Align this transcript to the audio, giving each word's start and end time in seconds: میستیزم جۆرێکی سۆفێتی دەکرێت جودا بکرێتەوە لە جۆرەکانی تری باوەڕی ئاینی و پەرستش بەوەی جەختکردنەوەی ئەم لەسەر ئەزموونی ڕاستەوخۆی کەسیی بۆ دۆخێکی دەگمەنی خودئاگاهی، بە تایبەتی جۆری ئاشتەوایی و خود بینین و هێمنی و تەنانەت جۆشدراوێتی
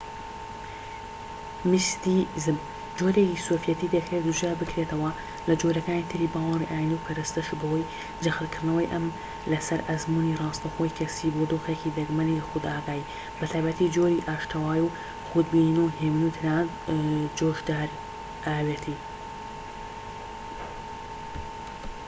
میستیزم 1.71 2.57
جۆرێکی 2.99 3.43
سۆفێتی 3.47 3.91
دەکرێت 3.95 4.23
جودا 4.27 4.51
بکرێتەوە 4.61 5.11
لە 5.47 5.53
جۆرەکانی 5.61 6.07
تری 6.11 6.31
باوەڕی 6.33 6.69
ئاینی 6.71 6.97
و 6.97 7.03
پەرستش 7.05 7.47
بەوەی 7.61 7.89
جەختکردنەوەی 8.23 8.91
ئەم 8.93 9.05
لەسەر 9.51 9.79
ئەزموونی 9.89 10.37
ڕاستەوخۆی 10.41 10.95
کەسیی 10.97 11.33
بۆ 11.35 11.43
دۆخێکی 11.51 11.95
دەگمەنی 11.99 12.45
خودئاگاهی، 12.47 13.07
بە 13.37 13.45
تایبەتی 13.51 13.91
جۆری 13.95 14.25
ئاشتەوایی 14.27 14.85
و 14.85 14.93
خود 15.27 15.45
بینین 15.53 15.77
و 15.81 15.93
هێمنی 15.99 16.27
و 16.27 16.35
تەنانەت 16.35 16.89
جۆشدراوێتی 17.39 18.97